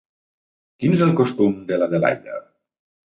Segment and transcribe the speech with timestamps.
[0.83, 2.39] Quin és el costum de l'Adelaida?